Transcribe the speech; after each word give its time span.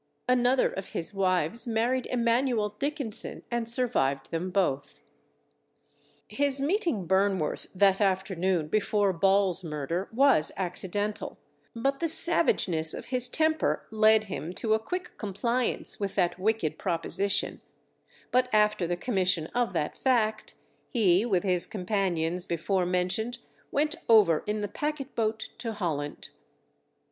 Another 0.27 0.71
of 0.73 0.93
his 0.93 1.13
wives 1.13 1.67
married 1.67 2.07
Emanuel 2.07 2.69
Dickenson 2.79 3.43
and 3.51 3.69
survived 3.69 4.31
them 4.31 4.49
both. 4.49 5.03
His 6.27 6.59
meeting 6.59 7.07
Burnworth 7.07 7.67
that 7.75 8.01
afternoon 8.01 8.67
before 8.67 9.13
Ball's 9.13 9.63
murder 9.63 10.09
was 10.11 10.51
accidental, 10.57 11.37
but 11.75 11.99
the 11.99 12.07
savageness 12.07 12.95
of 12.95 13.05
his 13.09 13.29
temper 13.29 13.85
led 13.91 14.23
him 14.23 14.53
to 14.53 14.73
a 14.73 14.79
quick 14.79 15.19
compliance 15.19 15.99
with 15.99 16.15
that 16.15 16.39
wicked 16.39 16.79
proposition; 16.79 17.61
but 18.31 18.49
after 18.51 18.87
the 18.87 18.97
commission 18.97 19.51
of 19.53 19.71
that 19.73 19.95
fact, 19.95 20.55
he 20.89 21.27
with 21.27 21.43
his 21.43 21.67
companions 21.67 22.47
before 22.47 22.87
mentioned 22.87 23.37
went 23.71 23.93
over 24.09 24.43
in 24.47 24.61
the 24.61 24.67
packet 24.67 25.13
boat 25.13 25.49
to 25.59 25.73
Holland. 25.73 26.29